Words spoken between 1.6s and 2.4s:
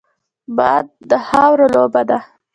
لوبه ده